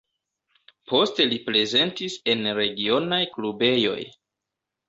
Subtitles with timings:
[0.91, 4.03] Poste li prezentis en regionaj klubejoj.